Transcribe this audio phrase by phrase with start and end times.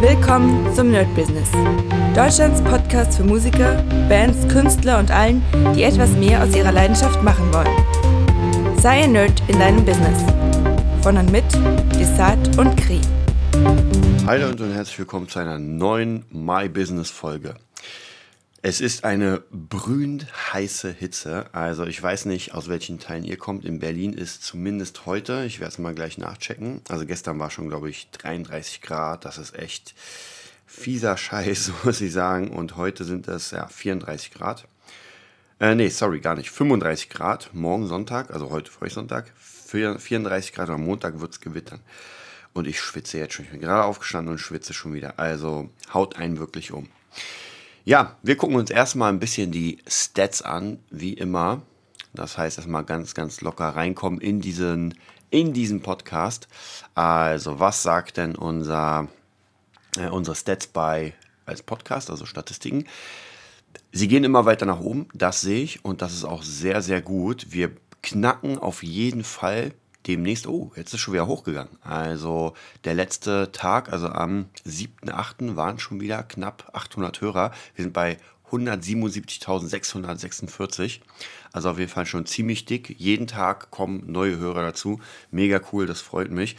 [0.00, 1.50] Willkommen zum Nerd Business.
[2.14, 5.42] Deutschlands Podcast für Musiker, Bands, Künstler und allen,
[5.74, 8.78] die etwas mehr aus ihrer Leidenschaft machen wollen.
[8.80, 10.22] Sei ein Nerd in deinem Business.
[11.02, 11.42] Von und mit
[11.98, 13.00] Desart und Kri.
[14.24, 17.56] Hallo und herzlich willkommen zu einer neuen My Business Folge.
[18.60, 21.46] Es ist eine brühend heiße Hitze.
[21.52, 23.64] Also ich weiß nicht, aus welchen Teilen ihr kommt.
[23.64, 26.80] In Berlin ist zumindest heute, ich werde es mal gleich nachchecken.
[26.88, 29.24] Also gestern war schon, glaube ich, 33 Grad.
[29.24, 29.94] Das ist echt
[30.66, 32.50] fieser Scheiß, muss ich sagen.
[32.50, 34.66] Und heute sind es ja 34 Grad.
[35.60, 36.50] Äh, nee, sorry, gar nicht.
[36.50, 37.50] 35 Grad.
[37.54, 39.32] Morgen Sonntag, also heute für euch Sonntag.
[39.38, 41.78] 34 Grad am Montag wird es gewittern.
[42.54, 43.44] Und ich schwitze jetzt schon.
[43.44, 45.16] Ich bin gerade aufgestanden und schwitze schon wieder.
[45.16, 46.88] Also haut einen wirklich um.
[47.88, 51.62] Ja, wir gucken uns erstmal ein bisschen die Stats an, wie immer.
[52.12, 54.92] Das heißt, erstmal ganz, ganz locker reinkommen in diesen,
[55.30, 56.48] in diesen Podcast.
[56.94, 59.08] Also, was sagt denn unser,
[59.96, 61.14] äh, unsere Stats bei
[61.46, 62.84] als Podcast, also Statistiken?
[63.90, 67.00] Sie gehen immer weiter nach oben, das sehe ich und das ist auch sehr, sehr
[67.00, 67.46] gut.
[67.52, 67.70] Wir
[68.02, 69.72] knacken auf jeden Fall
[70.08, 71.76] demnächst, oh, jetzt ist schon wieder hochgegangen.
[71.82, 75.56] Also der letzte Tag, also am 7.8.
[75.56, 77.52] waren schon wieder knapp 800 Hörer.
[77.74, 78.16] Wir sind bei
[78.50, 81.00] 177.646.
[81.52, 82.96] Also auf jeden Fall schon ziemlich dick.
[82.98, 85.00] Jeden Tag kommen neue Hörer dazu.
[85.30, 86.56] Mega cool, das freut mich.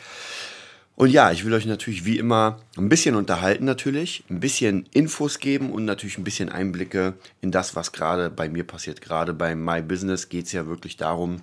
[0.95, 5.39] Und ja, ich will euch natürlich wie immer ein bisschen unterhalten natürlich, ein bisschen Infos
[5.39, 9.00] geben und natürlich ein bisschen Einblicke in das, was gerade bei mir passiert.
[9.00, 11.42] Gerade bei My Business geht es ja wirklich darum,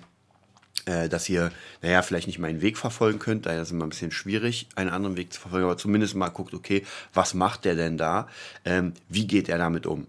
[0.87, 3.89] äh, dass ihr, naja, vielleicht nicht meinen Weg verfolgen könnt, da ist es immer ein
[3.89, 7.75] bisschen schwierig, einen anderen Weg zu verfolgen, aber zumindest mal guckt, okay, was macht der
[7.75, 8.27] denn da?
[8.65, 10.07] Ähm, wie geht er damit um?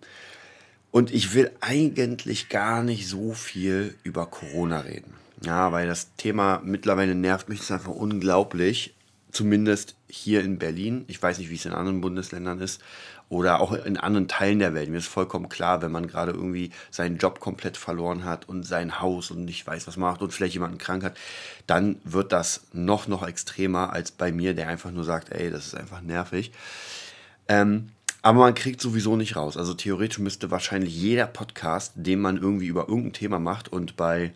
[0.90, 5.12] Und ich will eigentlich gar nicht so viel über Corona reden.
[5.44, 8.94] Ja, weil das Thema mittlerweile nervt mich, einfach unglaublich.
[9.30, 11.04] Zumindest hier in Berlin.
[11.08, 12.80] Ich weiß nicht, wie es in anderen Bundesländern ist
[13.28, 14.88] oder auch in anderen Teilen der Welt.
[14.88, 19.00] Mir ist vollkommen klar, wenn man gerade irgendwie seinen Job komplett verloren hat und sein
[19.00, 21.16] Haus und nicht weiß, was macht und vielleicht jemanden krank hat,
[21.66, 25.66] dann wird das noch, noch extremer als bei mir, der einfach nur sagt, ey, das
[25.66, 26.52] ist einfach nervig.
[27.48, 27.90] Ähm,
[28.22, 29.56] aber man kriegt sowieso nicht raus.
[29.56, 34.32] Also theoretisch müsste wahrscheinlich jeder Podcast, den man irgendwie über irgendein Thema macht und bei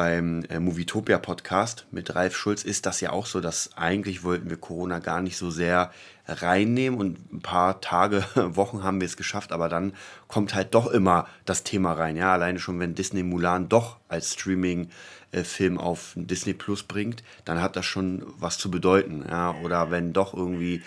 [0.00, 4.48] beim äh, Movietopia Podcast mit Ralf Schulz ist das ja auch so, dass eigentlich wollten
[4.48, 5.90] wir Corona gar nicht so sehr
[6.26, 9.92] reinnehmen und ein paar Tage, Wochen haben wir es geschafft, aber dann
[10.26, 12.16] kommt halt doch immer das Thema rein.
[12.16, 17.76] Ja, alleine schon, wenn Disney Mulan doch als Streaming-Film auf Disney Plus bringt, dann hat
[17.76, 19.26] das schon was zu bedeuten.
[19.28, 20.80] Ja, oder wenn doch irgendwie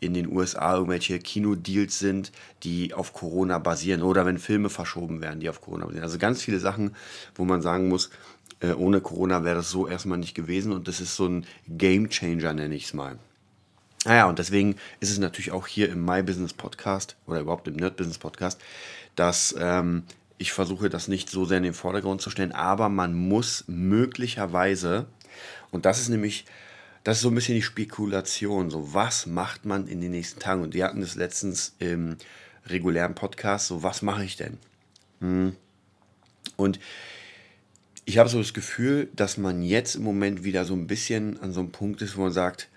[0.00, 2.32] in den USA irgendwelche Kinodeals sind,
[2.64, 6.04] die auf Corona basieren oder wenn Filme verschoben werden, die auf Corona basieren.
[6.04, 6.96] Also ganz viele Sachen,
[7.36, 8.10] wo man sagen muss,
[8.60, 12.08] äh, ohne Corona wäre das so erstmal nicht gewesen und das ist so ein Game
[12.08, 13.18] Changer, nenne ich es mal.
[14.04, 17.74] Naja, und deswegen ist es natürlich auch hier im My Business Podcast oder überhaupt im
[17.74, 18.60] Nerd Business Podcast,
[19.16, 20.04] dass ähm,
[20.38, 25.06] ich versuche, das nicht so sehr in den Vordergrund zu stellen, aber man muss möglicherweise,
[25.70, 26.44] und das ist nämlich,
[27.04, 30.62] das ist so ein bisschen die Spekulation, so was macht man in den nächsten Tagen?
[30.62, 32.16] Und die hatten das letztens im
[32.66, 34.58] regulären Podcast, so was mache ich denn?
[35.20, 35.56] Hm.
[36.56, 36.78] Und
[38.06, 41.52] ich habe so das Gefühl, dass man jetzt im Moment wieder so ein bisschen an
[41.52, 42.68] so einem Punkt ist, wo man sagt,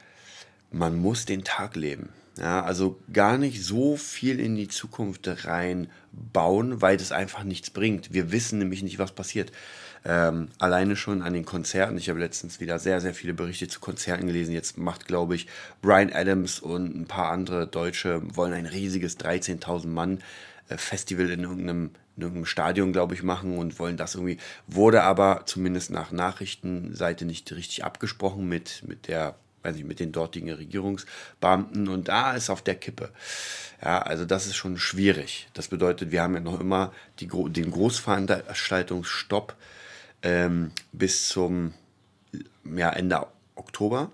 [0.71, 2.09] man muss den Tag leben.
[2.37, 8.11] Ja, also gar nicht so viel in die Zukunft reinbauen, weil das einfach nichts bringt.
[8.11, 9.51] Wir wissen nämlich nicht, was passiert.
[10.03, 11.97] Ähm, alleine schon an den Konzerten.
[11.97, 14.53] Ich habe letztens wieder sehr, sehr viele Berichte zu Konzerten gelesen.
[14.53, 15.47] Jetzt macht, glaube ich,
[15.81, 20.23] Brian Adams und ein paar andere Deutsche wollen ein riesiges 13.000 Mann
[20.69, 24.37] äh, Festival in irgendeinem in irgendeinem Stadion, glaube ich, machen und wollen das irgendwie.
[24.67, 30.11] Wurde aber zumindest nach Nachrichtenseite nicht richtig abgesprochen mit, mit der weiß ich, mit den
[30.11, 33.09] dortigen Regierungsbeamten und da ist auf der Kippe.
[33.83, 35.49] Ja, also das ist schon schwierig.
[35.53, 39.55] Das bedeutet, wir haben ja noch immer die, den Großveranstaltungsstopp
[40.23, 41.73] ähm, bis zum
[42.63, 44.11] ja, Ende Oktober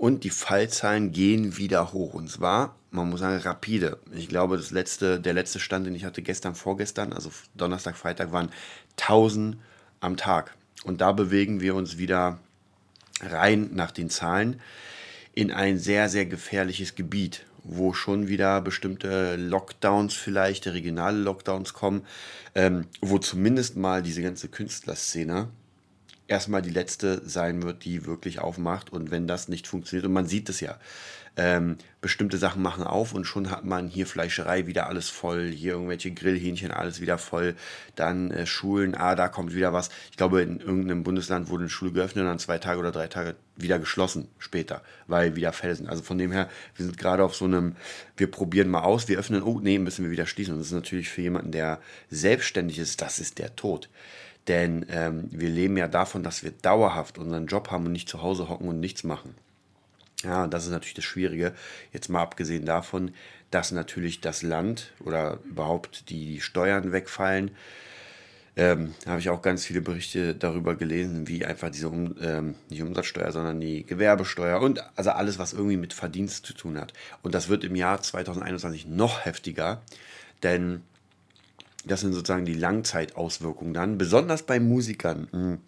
[0.00, 3.98] und die Fallzahlen gehen wieder hoch und zwar man muss sagen, rapide.
[4.12, 8.32] Ich glaube, das letzte, der letzte Stand, den ich hatte gestern, vorgestern, also Donnerstag, Freitag,
[8.32, 8.50] waren
[8.98, 9.56] 1000
[10.00, 10.56] am Tag.
[10.84, 12.38] Und da bewegen wir uns wieder
[13.20, 14.60] rein nach den Zahlen
[15.34, 22.04] in ein sehr, sehr gefährliches Gebiet, wo schon wieder bestimmte Lockdowns vielleicht, regionale Lockdowns kommen,
[22.54, 25.48] ähm, wo zumindest mal diese ganze Künstlerszene
[26.30, 28.92] erstmal die letzte sein wird, die wirklich aufmacht.
[28.92, 30.78] Und wenn das nicht funktioniert, und man sieht es ja,
[31.36, 35.72] ähm, bestimmte Sachen machen auf und schon hat man hier Fleischerei wieder alles voll, hier
[35.72, 37.54] irgendwelche Grillhähnchen alles wieder voll,
[37.94, 39.90] dann äh, Schulen, ah, da kommt wieder was.
[40.10, 43.06] Ich glaube, in irgendeinem Bundesland wurde eine Schule geöffnet und dann zwei Tage oder drei
[43.06, 45.88] Tage wieder geschlossen später, weil wieder sind.
[45.88, 47.76] Also von dem her, wir sind gerade auf so einem,
[48.16, 50.54] wir probieren mal aus, wir öffnen, oh nee, müssen wir wieder schließen.
[50.54, 53.88] Und das ist natürlich für jemanden, der selbstständig ist, das ist der Tod.
[54.48, 58.22] Denn ähm, wir leben ja davon, dass wir dauerhaft unseren Job haben und nicht zu
[58.22, 59.34] Hause hocken und nichts machen.
[60.24, 61.54] Ja, das ist natürlich das Schwierige.
[61.92, 63.12] Jetzt mal abgesehen davon,
[63.50, 67.52] dass natürlich das Land oder überhaupt die Steuern wegfallen.
[68.56, 72.82] Ähm, habe ich auch ganz viele Berichte darüber gelesen, wie einfach diese, um, ähm, nicht
[72.82, 76.92] Umsatzsteuer, sondern die Gewerbesteuer und also alles, was irgendwie mit Verdienst zu tun hat.
[77.22, 79.80] Und das wird im Jahr 2021 noch heftiger,
[80.42, 80.82] denn
[81.84, 85.28] das sind sozusagen die Langzeitauswirkungen dann, besonders bei Musikern.
[85.32, 85.58] Hm.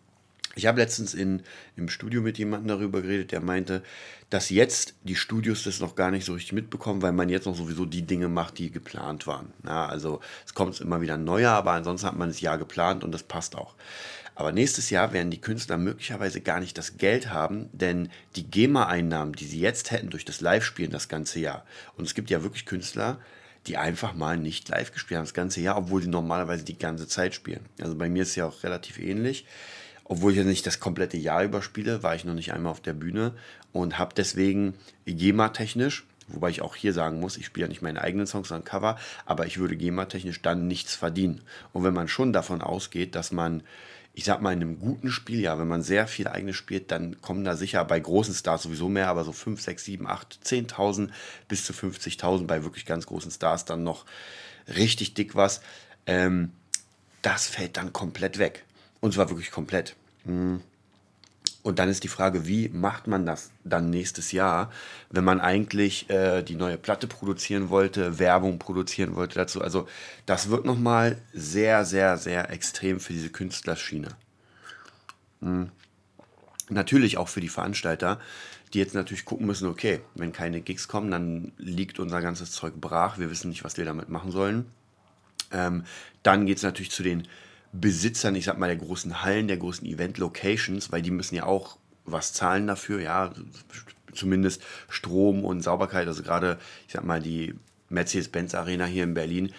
[0.55, 1.43] Ich habe letztens in,
[1.77, 3.83] im Studio mit jemandem darüber geredet, der meinte,
[4.29, 7.57] dass jetzt die Studios das noch gar nicht so richtig mitbekommen, weil man jetzt noch
[7.57, 9.53] sowieso die Dinge macht, die geplant waren.
[9.65, 13.13] Ja, also es kommt immer wieder neuer, aber ansonsten hat man das Jahr geplant und
[13.13, 13.75] das passt auch.
[14.35, 19.35] Aber nächstes Jahr werden die Künstler möglicherweise gar nicht das Geld haben, denn die GEMA-Einnahmen,
[19.35, 21.65] die sie jetzt hätten durch das Live-Spielen das ganze Jahr,
[21.97, 23.19] und es gibt ja wirklich Künstler,
[23.67, 27.07] die einfach mal nicht live gespielt haben das ganze Jahr, obwohl sie normalerweise die ganze
[27.07, 27.65] Zeit spielen.
[27.81, 29.47] Also bei mir ist es ja auch relativ ähnlich.
[30.05, 32.93] Obwohl ich ja nicht das komplette Jahr überspiele, war ich noch nicht einmal auf der
[32.93, 33.33] Bühne
[33.73, 34.75] und habe deswegen
[35.07, 38.65] GEMA-technisch, wobei ich auch hier sagen muss, ich spiele ja nicht meine eigenen Songs, sondern
[38.65, 41.41] Cover, aber ich würde GEMA-technisch dann nichts verdienen.
[41.73, 43.63] Und wenn man schon davon ausgeht, dass man
[44.15, 47.21] ich sag mal, in einem guten Spiel, ja, wenn man sehr viel eigenes spielt, dann
[47.23, 51.09] kommen da sicher bei großen Stars sowieso mehr, aber so 5, 6, 7, 8, 10.000
[51.49, 54.05] bis zu 50.000 bei wirklich ganz großen Stars dann noch
[54.69, 55.63] richtig dick was.
[56.07, 56.53] Ähm,
[57.23, 58.65] das fällt dann komplett weg.
[59.01, 59.97] Und zwar wirklich komplett.
[60.25, 60.61] Hm.
[61.63, 64.73] Und dann ist die Frage, wie macht man das dann nächstes Jahr,
[65.11, 69.63] wenn man eigentlich äh, die neue Platte produzieren wollte, Werbung produzieren wollte dazu.
[69.63, 69.87] Also
[70.27, 74.09] das wird nochmal sehr, sehr, sehr extrem für diese Künstlerschiene.
[75.41, 75.71] Mhm.
[76.69, 78.19] Natürlich auch für die Veranstalter,
[78.73, 82.75] die jetzt natürlich gucken müssen, okay, wenn keine Gigs kommen, dann liegt unser ganzes Zeug
[82.81, 84.67] brach, wir wissen nicht, was wir damit machen sollen.
[85.53, 85.85] Ähm,
[86.23, 87.29] dann geht es natürlich zu den
[87.73, 91.79] Besitzern, ich sag mal, der großen Hallen, der großen Event-Locations, weil die müssen ja auch
[92.05, 93.33] was zahlen dafür, ja,
[94.13, 97.55] zumindest Strom und Sauberkeit, also gerade, ich sag mal, die
[97.89, 99.53] Mercedes-Benz Arena hier in Berlin,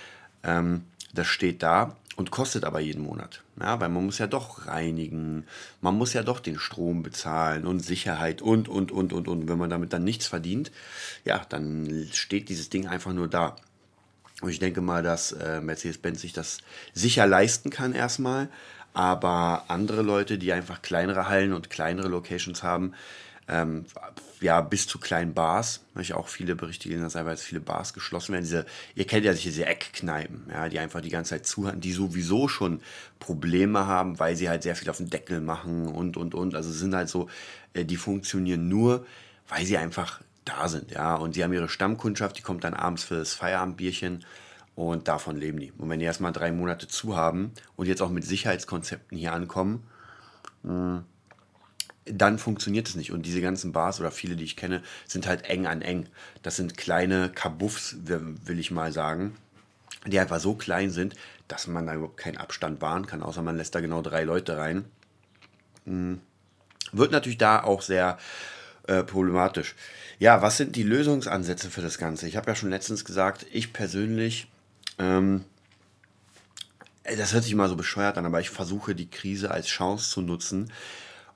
[0.43, 0.83] ähm,
[1.13, 3.43] das steht da und kostet aber jeden Monat.
[3.59, 5.45] Ja, weil man muss ja doch reinigen,
[5.81, 9.47] man muss ja doch den Strom bezahlen und Sicherheit und, und, und, und, und.
[9.47, 10.71] Wenn man damit dann nichts verdient,
[11.23, 13.55] ja, dann steht dieses Ding einfach nur da.
[14.43, 16.57] Und ich denke mal, dass äh, Mercedes-Benz sich das
[16.93, 18.49] sicher leisten kann erstmal.
[18.93, 22.93] Aber andere Leute, die einfach kleinere Hallen und kleinere Locations haben,
[23.47, 23.85] ähm,
[24.41, 27.93] ja, bis zu kleinen Bars, habe ich auch viele Berichte gelesen, dass einfach viele Bars
[27.93, 28.43] geschlossen werden.
[28.43, 32.49] Diese, ihr kennt ja diese Eckkneipen, ja, die einfach die ganze Zeit zuhören, die sowieso
[32.49, 32.81] schon
[33.19, 36.53] Probleme haben, weil sie halt sehr viel auf den Deckel machen und, und, und.
[36.53, 37.29] Also sind halt so,
[37.73, 39.05] äh, die funktionieren nur,
[39.47, 41.15] weil sie einfach da sind, ja.
[41.15, 44.25] Und sie haben ihre Stammkundschaft, die kommt dann abends für das Feierabendbierchen
[44.75, 45.71] und davon leben die.
[45.77, 49.83] Und wenn die erstmal drei Monate zu haben und jetzt auch mit Sicherheitskonzepten hier ankommen,
[50.63, 51.03] hm,
[52.05, 53.11] dann funktioniert es nicht.
[53.11, 56.09] Und diese ganzen Bars oder viele, die ich kenne, sind halt eng an eng.
[56.41, 59.35] Das sind kleine Kabuffs, will ich mal sagen,
[60.05, 61.15] die einfach so klein sind,
[61.47, 64.57] dass man da überhaupt keinen Abstand wahren kann, außer man lässt da genau drei Leute
[64.57, 64.85] rein.
[65.85, 66.19] Hm.
[66.91, 68.17] Wird natürlich da auch sehr
[68.87, 69.75] äh, problematisch.
[70.19, 72.27] Ja, was sind die Lösungsansätze für das Ganze?
[72.27, 74.47] Ich habe ja schon letztens gesagt, ich persönlich,
[74.99, 75.45] ähm,
[77.03, 80.21] das hört sich mal so bescheuert an, aber ich versuche die Krise als Chance zu
[80.21, 80.71] nutzen.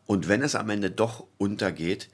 [0.06, 2.10] Und wenn es am Ende doch untergeht,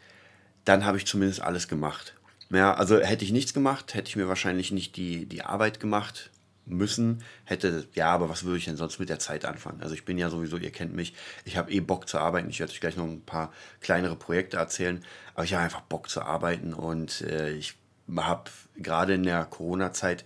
[0.66, 2.16] dann habe ich zumindest alles gemacht.
[2.50, 6.30] Ja, also hätte ich nichts gemacht, hätte ich mir wahrscheinlich nicht die, die Arbeit gemacht,
[6.66, 9.82] müssen, hätte, ja, aber was würde ich denn sonst mit der Zeit anfangen?
[9.82, 11.14] Also ich bin ja sowieso, ihr kennt mich,
[11.46, 12.50] ich habe eh Bock zu arbeiten.
[12.50, 13.52] Ich werde euch gleich noch ein paar
[13.82, 15.04] kleinere Projekte erzählen,
[15.34, 17.76] aber ich habe einfach Bock zu arbeiten und äh, ich
[18.16, 20.24] habe gerade in der Corona-Zeit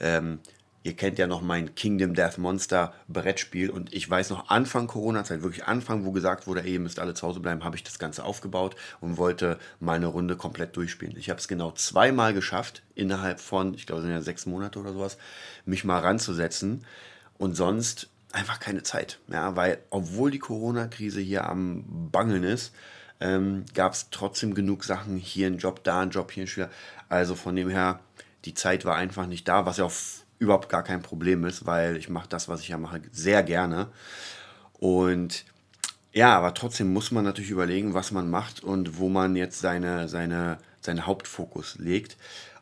[0.00, 0.40] ähm,
[0.84, 5.42] Ihr kennt ja noch mein Kingdom Death Monster Brettspiel und ich weiß noch Anfang Corona-Zeit,
[5.42, 7.98] wirklich Anfang, wo gesagt wurde, ey, ihr müsst alle zu Hause bleiben, habe ich das
[7.98, 11.16] Ganze aufgebaut und wollte meine Runde komplett durchspielen.
[11.16, 14.78] Ich habe es genau zweimal geschafft, innerhalb von, ich glaube, es sind ja sechs Monate
[14.78, 15.16] oder sowas,
[15.64, 16.84] mich mal ranzusetzen
[17.38, 19.20] und sonst einfach keine Zeit.
[19.28, 22.74] Ja, weil obwohl die Corona-Krise hier am Bangeln ist,
[23.20, 26.70] ähm, gab es trotzdem genug Sachen, hier ein Job, da ein Job, hier ein Schüler.
[27.08, 28.00] Also von dem her,
[28.44, 29.92] die Zeit war einfach nicht da, was ja auch
[30.44, 33.88] überhaupt gar kein Problem ist, weil ich mache das, was ich ja mache, sehr gerne.
[34.78, 35.44] Und
[36.12, 40.08] Ja, aber trotzdem muss man natürlich überlegen, was man macht und wo man jetzt seine,
[40.08, 42.16] seine, seinen Hauptfokus legt.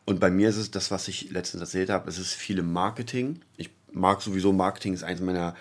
[0.05, 2.73] Und bei mir ist es das, was ich letztens erzählt habe, es ist viel im
[2.73, 3.41] Marketing.
[3.57, 5.55] Ich mag sowieso Marketing, ist eines meiner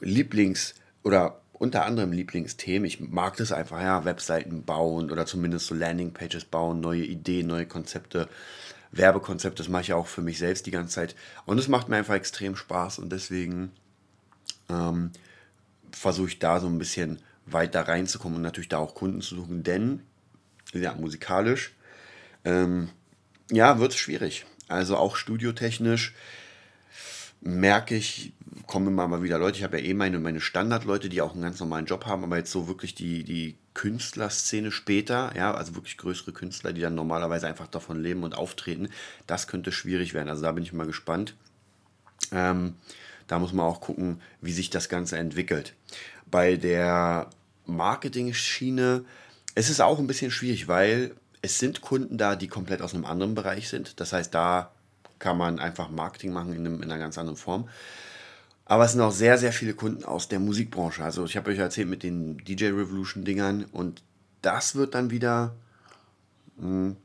[0.00, 0.74] Lieblings-
[1.04, 2.84] oder unter anderem Lieblingsthemen.
[2.86, 7.66] Ich mag das einfach, ja, Webseiten bauen oder zumindest so Landingpages bauen, neue Ideen, neue
[7.66, 8.28] Konzepte,
[8.92, 9.62] Werbekonzepte.
[9.62, 11.14] Das mache ich ja auch für mich selbst die ganze Zeit.
[11.46, 13.72] Und es macht mir einfach extrem Spaß und deswegen
[14.68, 15.10] ähm,
[15.92, 19.62] versuche ich da so ein bisschen weiter reinzukommen und natürlich da auch Kunden zu suchen,
[19.62, 20.02] denn
[20.72, 21.74] ja, musikalisch
[22.44, 22.90] ähm,
[23.50, 24.46] ja, wird es schwierig.
[24.68, 26.14] Also auch studiotechnisch
[27.40, 28.32] merke ich,
[28.66, 29.58] kommen immer mal wieder Leute.
[29.58, 32.36] Ich habe ja eh meine, meine Standardleute, die auch einen ganz normalen Job haben, aber
[32.36, 37.46] jetzt so wirklich die, die Künstlerszene später, ja, also wirklich größere Künstler, die dann normalerweise
[37.46, 38.88] einfach davon leben und auftreten,
[39.26, 40.28] das könnte schwierig werden.
[40.28, 41.34] Also da bin ich mal gespannt.
[42.32, 42.74] Ähm,
[43.26, 45.74] da muss man auch gucken, wie sich das Ganze entwickelt.
[46.30, 47.30] Bei der
[47.66, 49.04] Marketing-Schiene
[49.54, 53.04] ist es auch ein bisschen schwierig, weil es sind Kunden da, die komplett aus einem
[53.04, 54.00] anderen Bereich sind.
[54.00, 54.72] Das heißt, da
[55.18, 57.68] kann man einfach Marketing machen in, einem, in einer ganz anderen Form.
[58.70, 61.02] Aber es sind auch sehr, sehr viele Kunden aus der Musikbranche.
[61.02, 64.04] Also ich habe euch erzählt mit den DJ Revolution Dingern und
[64.42, 65.56] das wird dann wieder
[66.56, 66.96] mh, hm,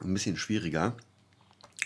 [0.00, 0.96] ein bisschen schwieriger,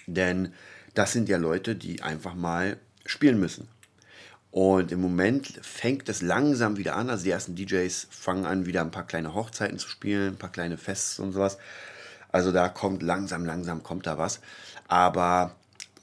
[0.06, 0.54] denn
[0.94, 3.66] das sind ja Leute, die einfach mal spielen müssen.
[4.52, 7.10] Und im Moment fängt es langsam wieder an.
[7.10, 10.52] Also die ersten DJs fangen an, wieder ein paar kleine Hochzeiten zu spielen, ein paar
[10.52, 11.58] kleine Fests und sowas.
[12.30, 14.38] Also da kommt langsam, langsam kommt da was.
[14.86, 15.56] Aber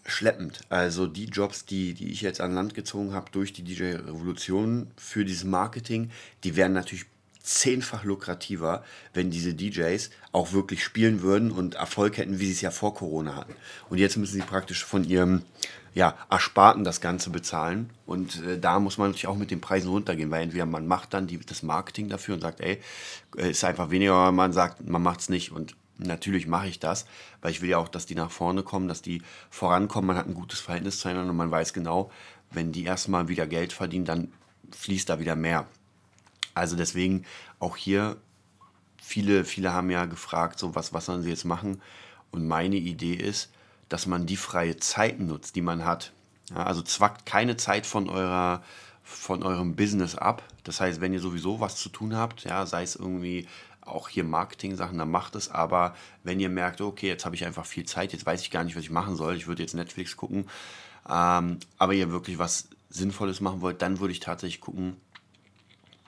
[0.06, 0.62] schleppend.
[0.70, 5.26] Also die Jobs, die, die ich jetzt an Land gezogen habe durch die DJ-Revolution für
[5.26, 6.12] dieses Marketing,
[6.44, 7.06] die werden natürlich
[7.42, 8.84] zehnfach lukrativer,
[9.14, 12.96] wenn diese DJs auch wirklich spielen würden und Erfolg hätten, wie sie es ja vor
[12.96, 13.54] Corona hatten.
[13.90, 15.44] Und jetzt müssen sie praktisch von ihrem
[15.94, 17.90] ja, Ersparten das Ganze bezahlen.
[18.06, 21.14] Und äh, da muss man natürlich auch mit den Preisen runtergehen, weil entweder man macht
[21.14, 22.82] dann die, das Marketing dafür und sagt, ey,
[23.38, 25.52] äh, ist einfach weniger, oder man sagt, man macht es nicht.
[25.52, 27.06] Und natürlich mache ich das,
[27.42, 30.08] weil ich will ja auch, dass die nach vorne kommen, dass die vorankommen.
[30.08, 32.12] Man hat ein gutes Verhältnis zueinander und man weiß genau,
[32.52, 34.32] wenn die erstmal wieder Geld verdienen, dann
[34.72, 35.68] fließt da wieder mehr.
[36.54, 37.26] Also deswegen
[37.60, 38.18] auch hier,
[39.02, 41.82] viele, viele haben ja gefragt, so was, was sollen sie jetzt machen?
[42.32, 43.52] Und meine Idee ist,
[43.90, 46.14] dass man die freie Zeit nutzt, die man hat.
[46.50, 48.64] Ja, also zwackt keine Zeit von eurer
[49.04, 50.44] von eurem Business ab.
[50.64, 53.48] Das heißt, wenn ihr sowieso was zu tun habt, ja, sei es irgendwie
[53.86, 55.50] auch hier Marketing-Sachen, dann macht es.
[55.50, 58.64] Aber wenn ihr merkt, okay, jetzt habe ich einfach viel Zeit, jetzt weiß ich gar
[58.64, 60.46] nicht, was ich machen soll, ich würde jetzt Netflix gucken,
[61.10, 64.98] ähm, aber ihr wirklich was Sinnvolles machen wollt, dann würde ich tatsächlich gucken,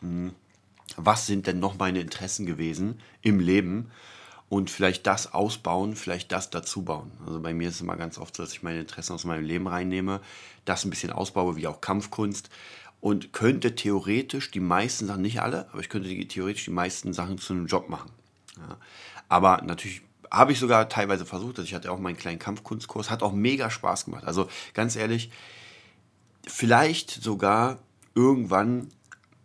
[0.02, 0.34] hm,
[0.98, 3.92] was sind denn noch meine Interessen gewesen im Leben
[4.50, 7.12] und vielleicht das ausbauen, vielleicht das dazu bauen.
[7.26, 9.44] Also bei mir ist es immer ganz oft so, dass ich meine Interessen aus meinem
[9.44, 10.22] Leben reinnehme,
[10.66, 12.50] das ein bisschen ausbaue, wie auch Kampfkunst
[13.06, 17.14] und könnte theoretisch die meisten Sachen, nicht alle, aber ich könnte die, theoretisch die meisten
[17.14, 18.10] Sachen zu einem Job machen.
[18.58, 18.78] Ja.
[19.30, 23.22] Aber natürlich habe ich sogar teilweise versucht, also ich hatte auch meinen kleinen Kampfkunstkurs, hat
[23.22, 24.24] auch mega Spaß gemacht.
[24.24, 25.30] Also ganz ehrlich,
[26.48, 27.78] vielleicht sogar
[28.16, 28.90] irgendwann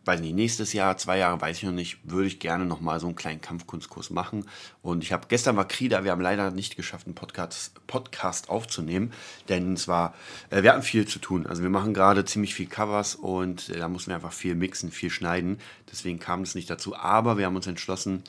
[0.04, 3.06] weiß nicht, nächstes Jahr, zwei Jahre, weiß ich noch nicht, würde ich gerne nochmal so
[3.06, 4.46] einen kleinen Kampfkunstkurs machen.
[4.82, 9.12] Und ich habe, gestern war Krida, wir haben leider nicht geschafft, einen Podcast, Podcast aufzunehmen,
[9.48, 10.14] denn es war,
[10.48, 11.46] äh, wir hatten viel zu tun.
[11.46, 14.90] Also wir machen gerade ziemlich viel Covers und äh, da mussten wir einfach viel mixen,
[14.90, 15.58] viel schneiden.
[15.90, 16.96] Deswegen kam es nicht dazu.
[16.96, 18.22] Aber wir haben uns entschlossen,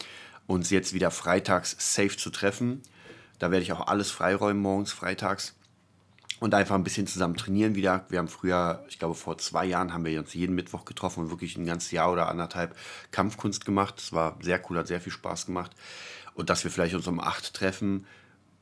[0.48, 2.82] uns jetzt wieder freitags safe zu treffen.
[3.40, 5.56] Da werde ich auch alles freiräumen morgens, freitags
[6.42, 8.04] und einfach ein bisschen zusammen trainieren wieder.
[8.10, 11.30] Wir haben früher, ich glaube vor zwei Jahren, haben wir uns jeden Mittwoch getroffen und
[11.30, 12.76] wirklich ein ganzes Jahr oder anderthalb
[13.12, 13.94] Kampfkunst gemacht.
[13.98, 15.72] Das war sehr cool, hat sehr viel Spaß gemacht.
[16.34, 18.08] Und dass wir vielleicht uns um acht treffen,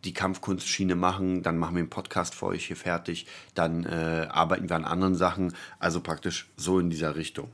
[0.03, 4.67] die Kampfkunstschiene machen, dann machen wir einen Podcast für euch hier fertig, dann äh, arbeiten
[4.67, 7.49] wir an anderen Sachen, also praktisch so in dieser Richtung.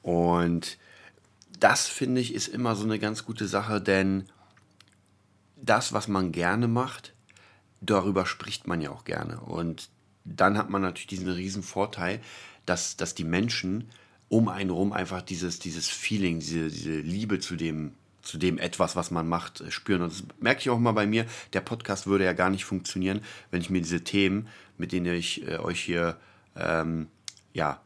[0.00, 0.78] Und
[1.58, 4.24] das finde ich ist immer so eine ganz gute Sache, denn
[5.56, 7.12] das, was man gerne macht,
[7.80, 9.40] darüber spricht man ja auch gerne.
[9.40, 9.88] Und
[10.24, 12.20] dann hat man natürlich diesen riesen Vorteil,
[12.66, 13.88] dass, dass die Menschen
[14.28, 18.94] um einen herum einfach dieses, dieses Feeling, diese, diese Liebe zu dem, zu dem etwas,
[18.94, 20.02] was man macht, äh, spüren.
[20.02, 21.26] Und das merke ich auch mal bei mir.
[21.52, 24.46] Der Podcast würde ja gar nicht funktionieren, wenn ich mir diese Themen,
[24.78, 26.16] mit denen ich äh, euch hier
[26.54, 27.08] ähm,
[27.52, 27.80] ja,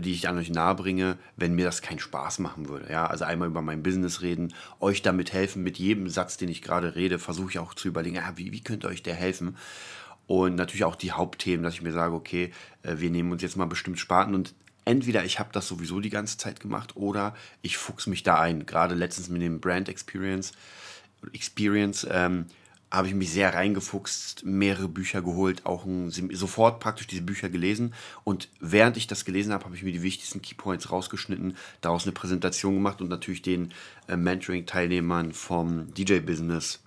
[0.00, 2.90] die ich an euch nahe bringe, wenn mir das keinen Spaß machen würde.
[2.90, 6.62] Ja, also einmal über mein Business reden, euch damit helfen, mit jedem Satz, den ich
[6.62, 9.56] gerade rede, versuche ich auch zu überlegen, ja, wie, wie könnte euch der helfen?
[10.26, 12.52] Und natürlich auch die Hauptthemen, dass ich mir sage, okay,
[12.82, 16.10] äh, wir nehmen uns jetzt mal bestimmt Sparten und entweder ich habe das sowieso die
[16.10, 18.66] ganze Zeit gemacht oder ich fuchs mich da ein.
[18.66, 20.52] Gerade letztens mit dem Brand Experience,
[21.32, 22.46] Experience ähm,
[22.90, 27.94] habe ich mich sehr reingefuchst, mehrere Bücher geholt, auch ein, sofort praktisch diese Bücher gelesen.
[28.24, 32.12] Und während ich das gelesen habe, habe ich mir die wichtigsten Keypoints rausgeschnitten, daraus eine
[32.12, 33.72] Präsentation gemacht und natürlich den
[34.08, 36.80] äh, Mentoring-Teilnehmern vom DJ-Business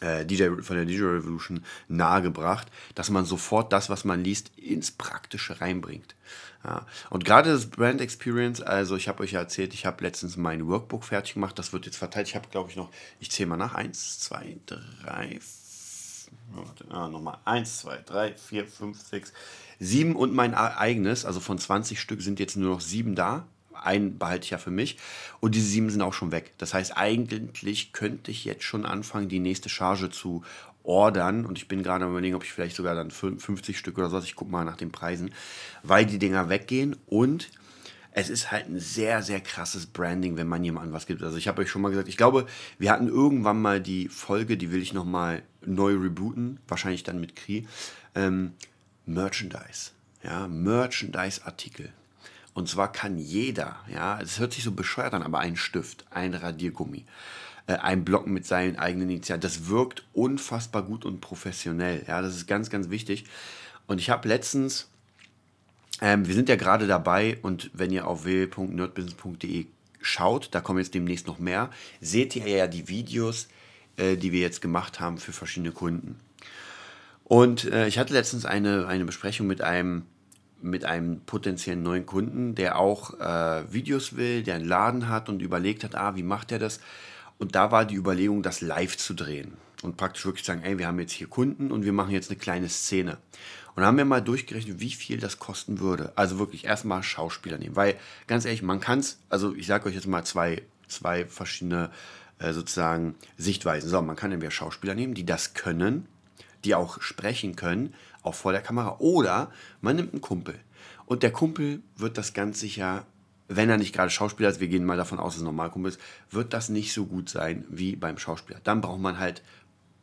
[0.00, 5.60] DJ, von der DJ Revolution nahegebracht, dass man sofort das, was man liest, ins Praktische
[5.60, 6.14] reinbringt.
[6.64, 6.86] Ja.
[7.10, 10.66] Und gerade das Brand Experience, also ich habe euch ja erzählt, ich habe letztens mein
[10.66, 12.28] Workbook fertig gemacht, das wird jetzt verteilt.
[12.28, 15.38] Ich habe, glaube ich, noch, ich zähle mal nach, 1, 2, 3,
[16.90, 19.32] ah, nochmal 1, 2, 3, 4, 5, 6,
[19.80, 23.46] 7 und mein eigenes, also von 20 Stück sind jetzt nur noch 7 da
[23.80, 24.96] einen behalte ich ja für mich.
[25.40, 26.52] Und diese sieben sind auch schon weg.
[26.58, 30.42] Das heißt, eigentlich könnte ich jetzt schon anfangen, die nächste Charge zu
[30.82, 31.44] ordern.
[31.44, 34.18] Und ich bin gerade am überlegen, ob ich vielleicht sogar dann 50 Stück oder so,
[34.20, 35.32] ich gucke mal nach den Preisen,
[35.82, 37.50] weil die Dinger weggehen und
[38.12, 41.22] es ist halt ein sehr, sehr krasses Branding, wenn man jemandem was gibt.
[41.22, 42.46] Also ich habe euch schon mal gesagt, ich glaube,
[42.78, 47.36] wir hatten irgendwann mal die Folge, die will ich nochmal neu rebooten, wahrscheinlich dann mit
[47.36, 47.68] Kri.
[48.14, 48.54] Ähm,
[49.06, 49.92] Merchandise.
[50.24, 51.92] Ja, Merchandise-Artikel.
[52.60, 56.34] Und zwar kann jeder, ja, es hört sich so bescheuert an, aber ein Stift, ein
[56.34, 57.06] Radiergummi,
[57.66, 62.04] äh, ein Block mit seinen eigenen Initialen, das wirkt unfassbar gut und professionell.
[62.06, 63.24] Ja, das ist ganz, ganz wichtig.
[63.86, 64.90] Und ich habe letztens,
[66.02, 69.64] ähm, wir sind ja gerade dabei und wenn ihr auf www.nerdbusiness.de
[70.02, 71.70] schaut, da kommen jetzt demnächst noch mehr,
[72.02, 73.48] seht ihr ja die Videos,
[73.96, 76.20] äh, die wir jetzt gemacht haben für verschiedene Kunden.
[77.24, 80.04] Und äh, ich hatte letztens eine, eine Besprechung mit einem
[80.62, 85.42] mit einem potenziellen neuen Kunden, der auch äh, Videos will, der einen Laden hat und
[85.42, 86.80] überlegt hat, ah, wie macht er das?
[87.38, 90.86] Und da war die Überlegung, das live zu drehen und praktisch wirklich sagen, ey, wir
[90.86, 93.18] haben jetzt hier Kunden und wir machen jetzt eine kleine Szene.
[93.74, 96.12] Und haben wir mal durchgerechnet, wie viel das kosten würde.
[96.16, 99.94] Also wirklich erstmal Schauspieler nehmen, weil ganz ehrlich, man kann es, also ich sage euch
[99.94, 101.90] jetzt mal zwei, zwei verschiedene
[102.38, 103.88] äh, sozusagen Sichtweisen.
[103.88, 106.06] So, man kann entweder Schauspieler nehmen, die das können,
[106.64, 108.96] die auch sprechen können, auch vor der Kamera.
[108.98, 109.50] Oder
[109.80, 110.58] man nimmt einen Kumpel.
[111.06, 113.06] Und der Kumpel wird das ganz sicher,
[113.48, 115.90] wenn er nicht gerade Schauspieler ist, wir gehen mal davon aus, dass er normal Kumpel
[115.90, 116.00] ist,
[116.30, 118.60] wird das nicht so gut sein wie beim Schauspieler.
[118.62, 119.42] Dann braucht man halt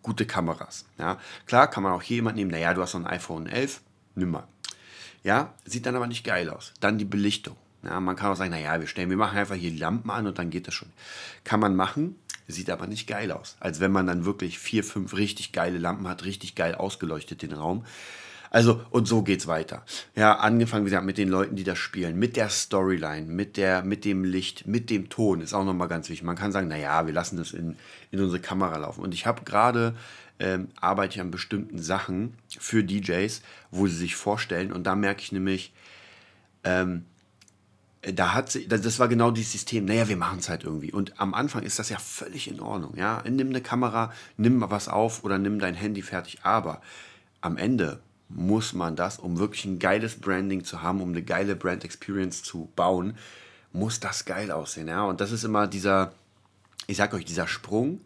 [0.02, 0.86] gute Kameras.
[0.98, 1.18] Ja.
[1.46, 3.82] Klar kann man auch hier jemand nehmen, naja, du hast so ein iPhone 11,
[4.16, 4.48] nimm mal.
[5.24, 6.74] Ja, sieht dann aber nicht geil aus.
[6.80, 7.56] Dann die Belichtung.
[7.84, 10.40] Ja, man kann auch sagen, naja, wir stellen, wir machen einfach hier Lampen an und
[10.40, 10.90] dann geht das schon.
[11.44, 12.16] Kann man machen,
[12.48, 13.58] Sieht aber nicht geil aus.
[13.60, 17.52] Als wenn man dann wirklich vier, fünf richtig geile Lampen hat, richtig geil ausgeleuchtet den
[17.52, 17.84] Raum.
[18.50, 19.84] Also, und so geht's weiter.
[20.16, 23.84] Ja, angefangen, wie gesagt, mit den Leuten, die das spielen, mit der Storyline, mit, der,
[23.84, 26.24] mit dem Licht, mit dem Ton, ist auch nochmal ganz wichtig.
[26.24, 27.76] Man kann sagen, naja, wir lassen das in,
[28.12, 29.02] in unsere Kamera laufen.
[29.02, 29.96] Und ich habe gerade,
[30.40, 34.72] ähm, arbeite ich an bestimmten Sachen für DJs, wo sie sich vorstellen.
[34.72, 35.74] Und da merke ich nämlich,
[36.64, 37.04] ähm,
[38.14, 40.92] da hat sie, das war genau dieses System, naja, wir machen es halt irgendwie.
[40.92, 42.96] Und am Anfang ist das ja völlig in Ordnung.
[42.96, 43.24] Ja?
[43.28, 46.40] Nimm eine Kamera, nimm mal was auf oder nimm dein Handy fertig.
[46.44, 46.82] Aber
[47.42, 51.56] am Ende muss man das, um wirklich ein geiles Branding zu haben, um eine geile
[51.56, 53.18] Brand Experience zu bauen,
[53.72, 54.88] muss das geil aussehen.
[54.88, 55.04] Ja?
[55.04, 56.14] Und das ist immer dieser,
[56.88, 58.02] ich sag euch, dieser Sprung.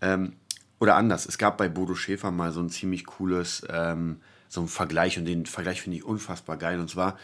[0.00, 0.34] Ähm,
[0.78, 4.68] oder anders, es gab bei Bodo Schäfer mal so ein ziemlich cooles, ähm, so ein
[4.68, 6.80] Vergleich und den Vergleich finde ich unfassbar geil.
[6.80, 7.18] Und zwar,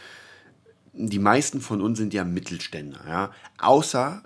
[0.97, 3.31] die meisten von uns sind ja Mittelständler, ja.
[3.59, 4.23] Außer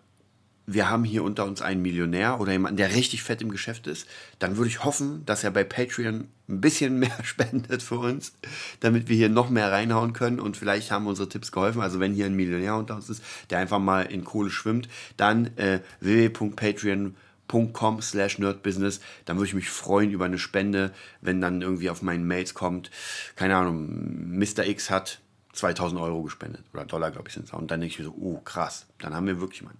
[0.73, 4.07] wir haben hier unter uns einen Millionär oder jemanden, der richtig fett im Geschäft ist,
[4.39, 8.33] dann würde ich hoffen, dass er bei Patreon ein bisschen mehr spendet für uns,
[8.79, 11.81] damit wir hier noch mehr reinhauen können und vielleicht haben unsere Tipps geholfen.
[11.81, 15.57] Also wenn hier ein Millionär unter uns ist, der einfach mal in Kohle schwimmt, dann
[15.57, 21.89] äh, www.patreon.com slash nerdbusiness, dann würde ich mich freuen über eine Spende, wenn dann irgendwie
[21.89, 22.91] auf meinen Mails kommt,
[23.35, 24.65] keine Ahnung, Mr.
[24.65, 25.19] X hat
[25.53, 27.53] 2000 Euro gespendet oder Dollar, glaube ich, sind es.
[27.53, 29.73] Und dann denke ich mir so, oh krass, dann haben wir wirklich mal.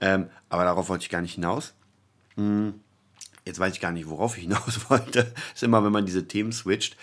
[0.00, 1.74] Ähm, aber darauf wollte ich gar nicht hinaus.
[2.36, 2.80] Hm,
[3.44, 5.32] jetzt weiß ich gar nicht, worauf ich hinaus wollte.
[5.54, 6.96] Ist immer, wenn man diese Themen switcht.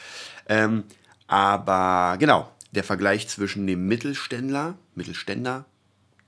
[0.48, 0.84] Ähm,
[1.28, 5.66] aber genau, der Vergleich zwischen dem Mittelständler, Mittelständler,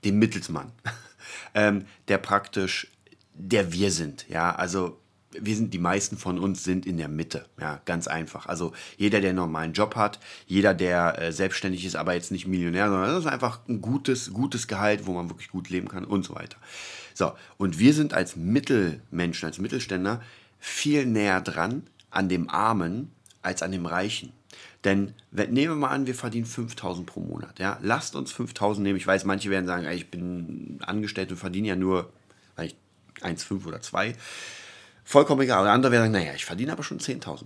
[0.04, 0.72] dem Mittelsmann,
[1.54, 2.88] ähm, der praktisch
[3.40, 4.28] der wir sind.
[4.28, 4.98] Ja, also
[5.32, 7.46] wir sind, die meisten von uns sind in der Mitte.
[7.60, 8.46] Ja, ganz einfach.
[8.46, 12.46] Also jeder, der einen normalen Job hat, jeder, der äh, selbstständig ist, aber jetzt nicht
[12.46, 16.04] Millionär, sondern das ist einfach ein gutes, gutes Gehalt, wo man wirklich gut leben kann
[16.04, 16.56] und so weiter.
[17.14, 20.22] So, und wir sind als Mittelmenschen, als Mittelständler
[20.58, 23.12] viel näher dran an dem Armen
[23.42, 24.32] als an dem Reichen.
[24.84, 27.58] Denn nehmen wir mal an, wir verdienen 5000 pro Monat.
[27.58, 27.78] Ja?
[27.82, 28.96] Lasst uns 5000 nehmen.
[28.96, 32.12] Ich weiß, manche werden sagen, ich bin angestellt und verdiene ja nur
[32.56, 34.14] 1,5 oder 2
[35.04, 35.62] vollkommen egal.
[35.62, 37.44] Oder andere werden sagen, naja, ich verdiene aber schon 10.000.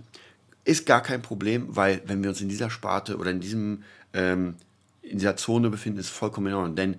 [0.63, 4.55] Ist gar kein Problem, weil wenn wir uns in dieser Sparte oder in, diesem, ähm,
[5.01, 6.75] in dieser Zone befinden, ist vollkommen in Ordnung.
[6.75, 6.95] Denn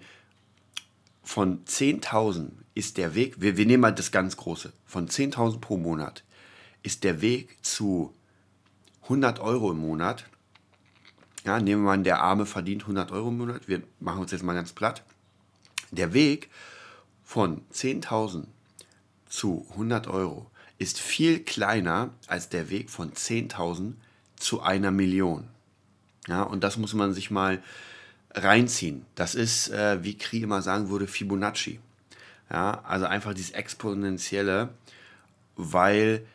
[1.23, 5.77] von 10.000 ist der Weg, wir, wir nehmen mal das ganz Große, von 10.000 pro
[5.77, 6.23] Monat
[6.87, 8.14] ist der Weg zu
[9.03, 10.25] 100 Euro im Monat.
[11.45, 13.66] Ja, nehmen wir mal, der Arme verdient 100 Euro im Monat.
[13.66, 15.03] Wir machen uns jetzt mal ganz platt.
[15.90, 16.49] Der Weg
[17.25, 18.45] von 10.000
[19.29, 23.95] zu 100 Euro ist viel kleiner als der Weg von 10.000
[24.37, 25.49] zu einer Million.
[26.29, 27.62] Ja, und das muss man sich mal
[28.35, 29.07] reinziehen.
[29.15, 31.81] Das ist, äh, wie Kri immer sagen würde, Fibonacci.
[32.51, 34.71] Ja, also einfach dieses Exponentielle,
[35.57, 36.27] weil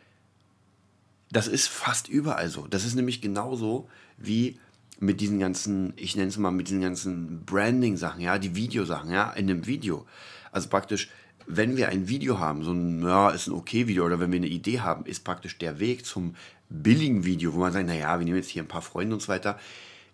[1.30, 2.66] das ist fast überall so.
[2.66, 4.58] Das ist nämlich genauso wie
[4.98, 9.32] mit diesen ganzen, ich nenne es mal mit diesen ganzen Branding-Sachen, ja, die Videosachen, ja,
[9.32, 10.06] in einem Video.
[10.52, 11.08] Also praktisch,
[11.46, 14.38] wenn wir ein Video haben, so ein, ja, ist ein okay Video, oder wenn wir
[14.38, 16.34] eine Idee haben, ist praktisch der Weg zum
[16.68, 19.28] billigen Video, wo man sagt, naja, wir nehmen jetzt hier ein paar Freunde und so
[19.28, 19.58] weiter,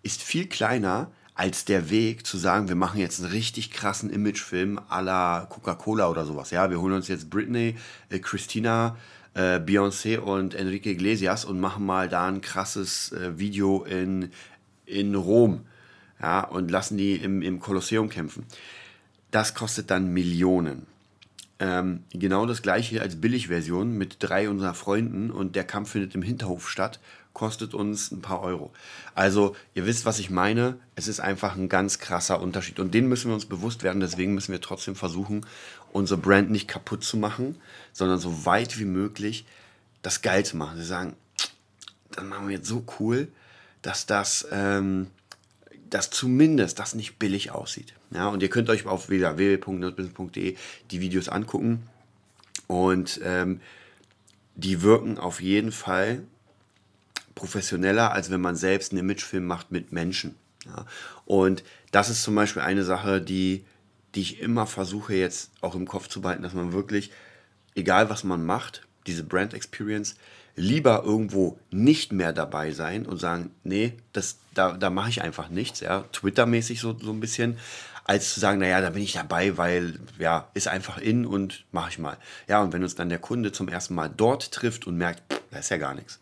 [0.03, 4.77] ist viel kleiner als der Weg zu sagen, wir machen jetzt einen richtig krassen Imagefilm
[4.89, 6.51] à la Coca-Cola oder sowas.
[6.51, 7.77] Ja, wir holen uns jetzt Britney,
[8.09, 8.97] äh, Christina,
[9.35, 14.31] äh, Beyoncé und Enrique Iglesias und machen mal da ein krasses äh, Video in,
[14.85, 15.61] in Rom.
[16.21, 18.45] Ja, und lassen die im, im Kolosseum kämpfen.
[19.31, 20.87] Das kostet dann Millionen.
[21.61, 26.21] Ähm, genau das gleiche als Billigversion mit drei unserer Freunden und der Kampf findet im
[26.21, 27.01] Hinterhof statt,
[27.33, 28.71] kostet uns ein paar Euro.
[29.13, 30.77] Also ihr wisst, was ich meine.
[30.95, 33.99] Es ist einfach ein ganz krasser Unterschied und den müssen wir uns bewusst werden.
[33.99, 35.45] Deswegen müssen wir trotzdem versuchen,
[35.91, 37.57] unsere Brand nicht kaputt zu machen,
[37.91, 39.45] sondern so weit wie möglich
[40.01, 40.77] das geil zu machen.
[40.77, 41.15] Sie sagen,
[42.11, 43.27] dann machen wir jetzt so cool,
[43.81, 45.07] dass das ähm,
[45.89, 47.93] dass zumindest das nicht billig aussieht.
[48.11, 50.55] Ja, und ihr könnt euch auf www.nerdbusiness.de
[50.91, 51.83] die Videos angucken
[52.67, 53.61] und ähm,
[54.55, 56.23] die wirken auf jeden Fall
[57.35, 60.35] professioneller, als wenn man selbst einen Imagefilm macht mit Menschen.
[60.65, 60.85] Ja.
[61.25, 63.63] Und das ist zum Beispiel eine Sache, die,
[64.13, 67.11] die ich immer versuche jetzt auch im Kopf zu behalten, dass man wirklich,
[67.75, 70.15] egal was man macht, diese Brand Experience,
[70.59, 75.49] lieber irgendwo nicht mehr dabei sein und sagen, nee, das, da, da mache ich einfach
[75.49, 77.57] nichts, ja, Twitter-mäßig so, so ein bisschen,
[78.03, 81.91] als zu sagen, naja, da bin ich dabei, weil, ja, ist einfach in und mache
[81.91, 82.17] ich mal.
[82.47, 85.59] Ja, und wenn uns dann der Kunde zum ersten Mal dort trifft und merkt, da
[85.59, 86.19] ist ja gar nichts,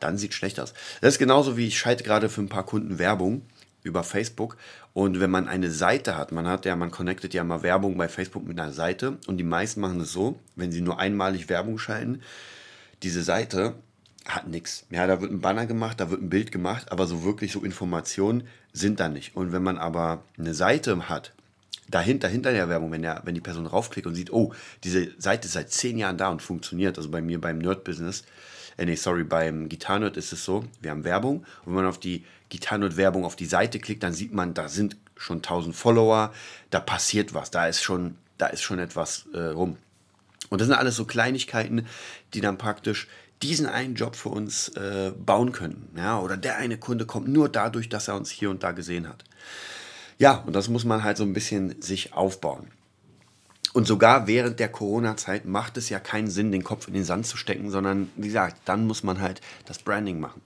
[0.00, 0.72] dann sieht schlecht aus.
[1.00, 3.42] Das ist genauso wie ich schalte gerade für ein paar Kunden Werbung
[3.82, 4.56] über Facebook
[4.92, 8.08] und wenn man eine Seite hat, man hat ja, man connectet ja mal Werbung bei
[8.08, 11.78] Facebook mit einer Seite und die meisten machen es so, wenn sie nur einmalig Werbung
[11.78, 12.22] schalten,
[13.04, 13.74] diese Seite
[14.26, 14.86] hat nichts.
[14.90, 17.62] Ja, da wird ein Banner gemacht, da wird ein Bild gemacht, aber so wirklich so
[17.62, 19.36] Informationen sind da nicht.
[19.36, 21.32] Und wenn man aber eine Seite hat,
[21.88, 25.46] dahinter, hinter der Werbung, wenn, der, wenn die Person raufklickt und sieht, oh, diese Seite
[25.46, 28.24] ist seit zehn Jahren da und funktioniert, also bei mir beim Nerd-Business,
[28.78, 31.98] äh, nee, sorry, beim Gitarrenerd ist es so, wir haben Werbung und wenn man auf
[31.98, 36.32] die Gitarrenerd-Werbung auf die Seite klickt, dann sieht man, da sind schon 1000 Follower,
[36.70, 39.76] da passiert was, da ist schon, da ist schon etwas äh, rum.
[40.54, 41.84] Und das sind alles so Kleinigkeiten,
[42.32, 43.08] die dann praktisch
[43.42, 45.98] diesen einen Job für uns äh, bauen könnten.
[45.98, 46.20] Ja?
[46.20, 49.24] Oder der eine Kunde kommt nur dadurch, dass er uns hier und da gesehen hat.
[50.16, 52.68] Ja, und das muss man halt so ein bisschen sich aufbauen.
[53.72, 57.26] Und sogar während der Corona-Zeit macht es ja keinen Sinn, den Kopf in den Sand
[57.26, 60.40] zu stecken, sondern wie gesagt, dann muss man halt das Branding machen.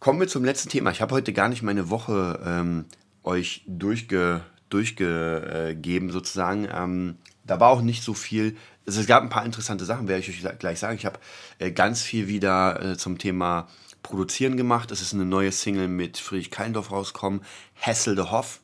[0.00, 0.90] Kommen wir zum letzten Thema.
[0.90, 2.86] Ich habe heute gar nicht meine Woche ähm,
[3.24, 6.66] euch durchge, durchgegeben, sozusagen.
[6.74, 8.56] Ähm, da war auch nicht so viel.
[8.84, 10.96] Es gab ein paar interessante Sachen, werde ich euch gleich sagen.
[10.96, 11.18] Ich habe
[11.58, 13.68] äh, ganz viel wieder äh, zum Thema
[14.02, 14.90] Produzieren gemacht.
[14.90, 17.42] Es ist eine neue Single mit Friedrich Keindorf rausgekommen,
[17.74, 18.60] Hessel de Hoff.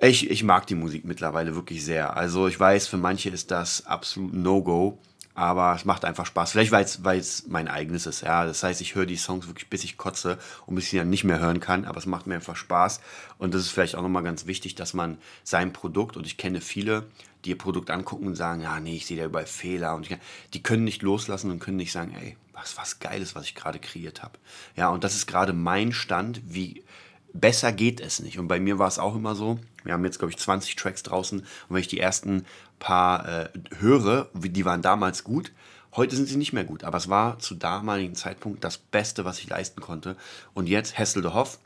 [0.00, 2.16] Ich, ich mag die Musik mittlerweile wirklich sehr.
[2.16, 4.98] Also ich weiß, für manche ist das absolut No-Go.
[5.34, 6.52] Aber es macht einfach Spaß.
[6.52, 6.72] Vielleicht,
[7.04, 8.20] weil es mein eigenes ist.
[8.20, 8.44] Ja.
[8.44, 11.08] Das heißt, ich höre die Songs wirklich, bis ich kotze und bis ich sie dann
[11.08, 11.86] nicht mehr hören kann.
[11.86, 13.00] Aber es macht mir einfach Spaß.
[13.38, 16.60] Und das ist vielleicht auch nochmal ganz wichtig, dass man sein Produkt, und ich kenne
[16.60, 17.06] viele,
[17.44, 19.94] die ihr Produkt angucken und sagen, ja, nee, ich sehe da überall Fehler.
[19.94, 20.08] Und
[20.54, 23.78] die können nicht loslassen und können nicht sagen, ey, was was Geiles, was ich gerade
[23.78, 24.38] kreiert habe.
[24.76, 26.84] Ja, und das ist gerade mein Stand, wie
[27.32, 28.38] besser geht es nicht.
[28.38, 31.02] Und bei mir war es auch immer so, wir haben jetzt, glaube ich, 20 Tracks
[31.02, 32.44] draußen und wenn ich die ersten
[32.78, 35.52] paar äh, höre, die waren damals gut,
[35.96, 36.84] heute sind sie nicht mehr gut.
[36.84, 40.16] Aber es war zu damaligen Zeitpunkt das Beste, was ich leisten konnte.
[40.54, 41.58] Und jetzt Hessel de Hoff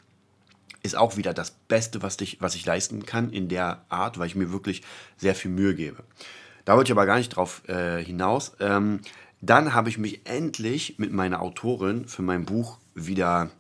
[0.87, 4.27] ist auch wieder das Beste, was ich, was ich leisten kann in der Art, weil
[4.27, 4.83] ich mir wirklich
[5.16, 6.03] sehr viel Mühe gebe.
[6.64, 8.53] Da wollte ich aber gar nicht drauf äh, hinaus.
[8.61, 9.01] Ähm,
[9.40, 13.51] dann habe ich mich endlich mit meiner Autorin für mein Buch wieder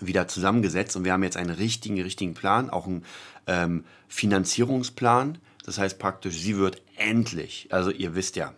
[0.00, 3.04] wieder zusammengesetzt und wir haben jetzt einen richtigen, richtigen Plan, auch einen
[3.46, 5.38] ähm, Finanzierungsplan.
[5.64, 8.54] Das heißt praktisch, sie wird endlich, also ihr wisst ja,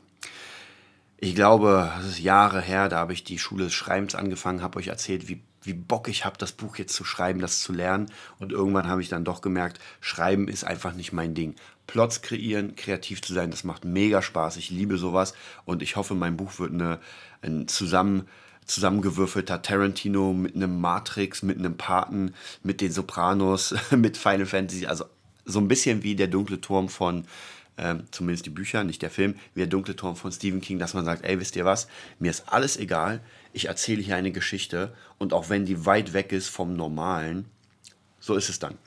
[1.19, 4.79] ich glaube, das ist Jahre her, da habe ich die Schule des Schreibens angefangen, habe
[4.79, 8.11] euch erzählt, wie wie Bock ich habe, das Buch jetzt zu schreiben, das zu lernen.
[8.39, 11.55] Und irgendwann habe ich dann doch gemerkt, Schreiben ist einfach nicht mein Ding.
[11.87, 14.57] Plots kreieren, kreativ zu sein, das macht mega Spaß.
[14.57, 17.01] Ich liebe sowas und ich hoffe, mein Buch wird eine,
[17.43, 18.29] ein zusammen,
[18.65, 24.87] zusammengewürfelter Tarantino mit einem Matrix, mit einem Paten, mit den Sopranos, mit Final Fantasy.
[24.87, 25.05] Also
[25.45, 27.25] so ein bisschen wie der dunkle Turm von
[27.79, 30.95] ähm, zumindest die Bücher, nicht der Film, wie der dunkle Turm von Stephen King, dass
[30.95, 33.21] man sagt, ey, wisst ihr was, mir ist alles egal,
[33.53, 37.47] ich erzähle hier eine Geschichte und auch wenn die weit weg ist vom Normalen,
[38.21, 38.79] so ist es dann.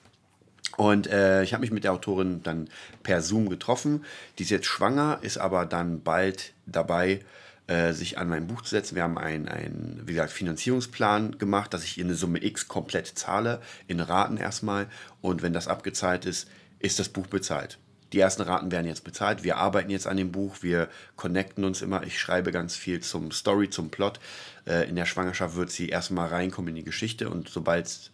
[0.77, 2.69] Und äh, ich habe mich mit der Autorin dann
[3.03, 4.03] per Zoom getroffen.
[4.37, 7.21] Die ist jetzt schwanger, ist aber dann bald dabei,
[7.67, 8.95] äh, sich an mein Buch zu setzen.
[8.95, 13.61] Wir haben einen, wie gesagt, Finanzierungsplan gemacht, dass ich ihr eine Summe X komplett zahle,
[13.87, 14.87] in Raten erstmal.
[15.21, 16.49] Und wenn das abgezahlt ist,
[16.79, 17.77] ist das Buch bezahlt.
[18.15, 19.43] Die ersten Raten werden jetzt bezahlt.
[19.43, 20.59] Wir arbeiten jetzt an dem Buch.
[20.61, 22.03] Wir connecten uns immer.
[22.03, 24.21] Ich schreibe ganz viel zum Story, zum Plot.
[24.65, 27.29] Äh, in der Schwangerschaft wird sie erstmal reinkommen in die Geschichte.
[27.29, 28.11] Und sobald,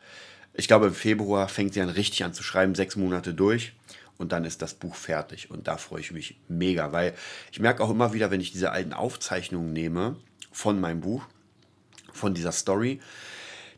[0.55, 3.73] ich glaube, im Februar fängt sie dann richtig an zu schreiben, sechs Monate durch.
[4.17, 5.51] Und dann ist das Buch fertig.
[5.51, 7.13] Und da freue ich mich mega, weil
[7.51, 10.15] ich merke auch immer wieder, wenn ich diese alten Aufzeichnungen nehme
[10.51, 11.27] von meinem Buch,
[12.11, 12.99] von dieser Story,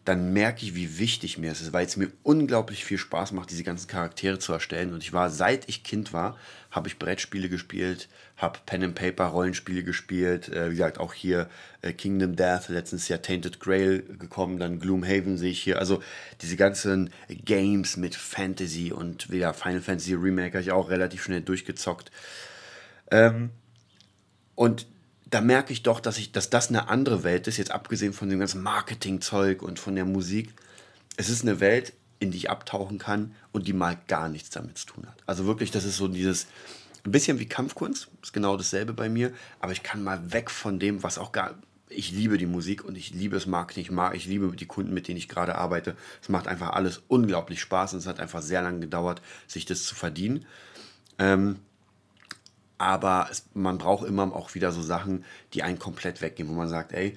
[0.06, 3.52] dann merke ich, wie wichtig mir es ist, weil es mir unglaublich viel Spaß macht,
[3.52, 4.94] diese ganzen Charaktere zu erstellen.
[4.94, 6.38] Und ich war, seit ich Kind war,
[6.72, 11.50] habe ich Brettspiele gespielt, habe Pen and Paper Rollenspiele gespielt, äh, wie gesagt, auch hier
[11.82, 15.80] äh, Kingdom Death, letztens ja Tainted Grail gekommen, dann Gloomhaven sehe ich hier.
[15.80, 16.04] Also
[16.42, 21.42] diese ganzen Games mit Fantasy und wieder Final Fantasy Remake habe ich auch relativ schnell
[21.42, 22.12] durchgezockt.
[23.10, 23.52] Ähm,
[24.56, 24.86] und
[25.34, 28.30] da merke ich doch, dass, ich, dass das eine andere Welt ist, jetzt abgesehen von
[28.30, 30.54] dem ganzen Marketing-Zeug und von der Musik.
[31.18, 34.78] Es ist eine Welt, in die ich abtauchen kann und die mal gar nichts damit
[34.78, 35.18] zu tun hat.
[35.26, 36.46] Also wirklich, das ist so dieses,
[37.04, 40.78] ein bisschen wie Kampfkunst, ist genau dasselbe bei mir, aber ich kann mal weg von
[40.80, 41.56] dem, was auch gar,
[41.90, 44.94] ich liebe die Musik und ich liebe das Marketing, ich, mag, ich liebe die Kunden,
[44.94, 45.98] mit denen ich gerade arbeite.
[46.22, 49.84] Es macht einfach alles unglaublich Spaß und es hat einfach sehr lange gedauert, sich das
[49.84, 50.46] zu verdienen.
[51.18, 51.58] Ähm,
[52.84, 56.68] aber es, man braucht immer auch wieder so Sachen, die einen komplett weggehen, wo man
[56.68, 57.16] sagt, ey,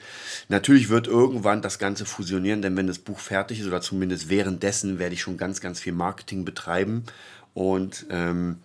[0.49, 4.99] natürlich wird irgendwann das Ganze fusionieren, denn wenn das Buch fertig ist oder zumindest währenddessen
[4.99, 7.05] werde ich schon ganz, ganz viel Marketing betreiben
[7.53, 8.59] und ähm,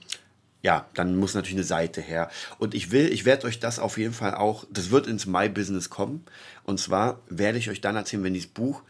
[0.62, 2.30] ja, dann muss natürlich eine Seite her.
[2.60, 5.50] Und ich will, ich werde euch das auf jeden Fall auch, das wird ins My
[5.50, 6.24] Business kommen.
[6.64, 8.84] Und zwar werde ich euch dann erzählen, wenn dieses Buch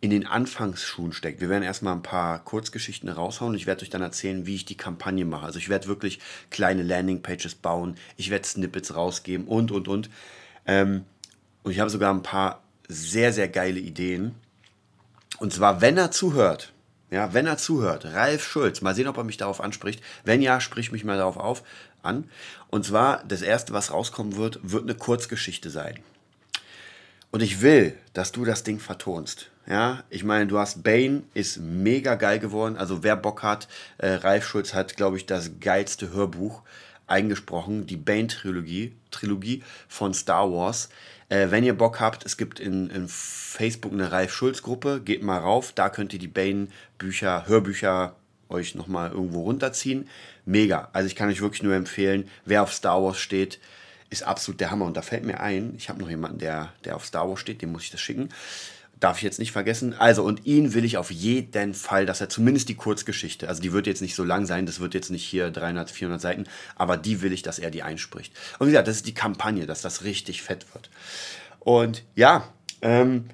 [0.00, 1.40] in den Anfangsschuhen steckt.
[1.40, 4.64] Wir werden erstmal ein paar Kurzgeschichten raushauen und ich werde euch dann erzählen, wie ich
[4.64, 5.44] die Kampagne mache.
[5.44, 10.10] Also ich werde wirklich kleine Landingpages bauen, ich werde Snippets rausgeben und, und, und.
[10.66, 11.04] Ähm,
[11.62, 14.34] und ich habe sogar ein paar sehr, sehr geile Ideen.
[15.38, 16.72] Und zwar, wenn er zuhört,
[17.10, 20.02] ja, wenn er zuhört, Ralf Schulz, mal sehen, ob er mich darauf anspricht.
[20.24, 21.62] Wenn ja, sprich mich mal darauf auf,
[22.02, 22.24] an.
[22.68, 25.98] Und zwar, das erste, was rauskommen wird, wird eine Kurzgeschichte sein.
[27.30, 29.50] Und ich will, dass du das Ding vertonst.
[29.68, 32.76] Ja, ich meine, du hast Bane, ist mega geil geworden.
[32.76, 36.62] Also wer Bock hat, äh, Ralf Schulz hat, glaube ich, das geilste Hörbuch
[37.06, 40.88] eingesprochen, die Bane-Trilogie Trilogie von Star Wars.
[41.28, 45.38] Äh, wenn ihr Bock habt, es gibt in, in Facebook eine Ralf Schulz-Gruppe, geht mal
[45.38, 48.16] rauf, da könnt ihr die Bane-Bücher, Hörbücher
[48.48, 50.08] euch nochmal irgendwo runterziehen.
[50.44, 50.88] Mega.
[50.92, 53.60] Also ich kann euch wirklich nur empfehlen, wer auf Star Wars steht,
[54.10, 54.84] ist absolut der Hammer.
[54.84, 57.62] Und da fällt mir ein, ich habe noch jemanden, der, der auf Star Wars steht,
[57.62, 58.28] dem muss ich das schicken.
[58.98, 59.94] Darf ich jetzt nicht vergessen.
[59.94, 63.72] Also, und ihn will ich auf jeden Fall, dass er zumindest die Kurzgeschichte, also die
[63.72, 66.44] wird jetzt nicht so lang sein, das wird jetzt nicht hier 300, 400 Seiten,
[66.76, 68.34] aber die will ich, dass er die einspricht.
[68.58, 70.90] Und wie gesagt, das ist die Kampagne, dass das richtig fett wird.
[71.60, 73.30] Und ja, ähm,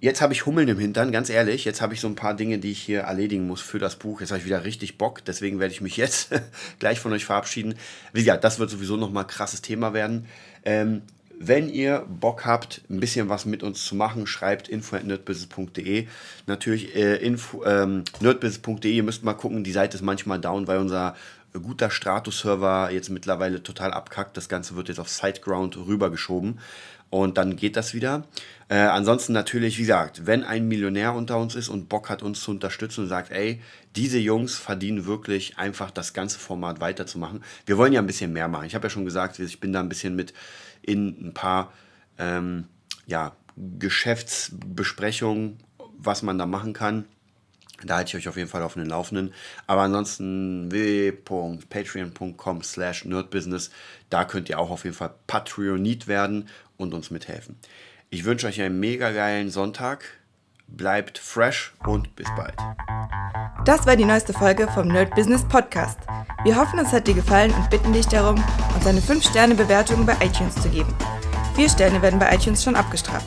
[0.00, 1.64] jetzt habe ich Hummeln im Hintern, ganz ehrlich.
[1.64, 4.20] Jetzt habe ich so ein paar Dinge, die ich hier erledigen muss für das Buch.
[4.20, 6.30] Jetzt habe ich wieder richtig Bock, deswegen werde ich mich jetzt
[6.78, 7.74] gleich von euch verabschieden.
[8.12, 10.26] Wie gesagt, das wird sowieso nochmal ein krasses Thema werden.
[10.64, 11.02] Ähm,
[11.40, 16.08] wenn ihr Bock habt, ein bisschen was mit uns zu machen, schreibt info.nerdbusiness.de.
[16.46, 18.92] Natürlich äh, info, ähm, nerdbusiness.de.
[18.92, 21.14] Ihr müsst mal gucken, die Seite ist manchmal down, weil unser
[21.62, 24.36] guter Stratus-Server jetzt mittlerweile total abkackt.
[24.36, 26.58] Das Ganze wird jetzt auf SiteGround rübergeschoben
[27.10, 28.24] und dann geht das wieder.
[28.68, 32.42] Äh, ansonsten natürlich, wie gesagt, wenn ein Millionär unter uns ist und Bock hat, uns
[32.42, 33.62] zu unterstützen und sagt, ey,
[33.96, 37.42] diese Jungs verdienen wirklich einfach das ganze Format weiterzumachen.
[37.64, 38.66] Wir wollen ja ein bisschen mehr machen.
[38.66, 40.34] Ich habe ja schon gesagt, ich bin da ein bisschen mit
[40.82, 41.72] in ein paar
[42.18, 42.66] ähm,
[43.06, 43.32] ja,
[43.78, 45.58] Geschäftsbesprechungen,
[45.96, 47.06] was man da machen kann.
[47.84, 49.32] Da halte ich euch auf jeden Fall auf den Laufenden.
[49.66, 53.70] Aber ansonsten www.patreon.com slash nerdbusiness.
[54.10, 57.56] Da könnt ihr auch auf jeden Fall Patreonit werden und uns mithelfen.
[58.10, 60.04] Ich wünsche euch einen mega geilen Sonntag.
[60.66, 62.56] Bleibt fresh und bis bald.
[63.64, 65.98] Das war die neueste Folge vom Nerd Business Podcast.
[66.44, 68.42] Wir hoffen, es hat dir gefallen und bitten dich darum,
[68.74, 70.94] uns eine 5-Sterne-Bewertung bei iTunes zu geben.
[71.54, 73.26] Vier Sterne werden bei iTunes schon abgestraft.